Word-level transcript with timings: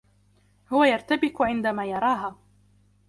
هو 0.73 0.83
يرتبِك 0.83 1.41
عندما 1.41 1.85
يراها. 1.85 2.35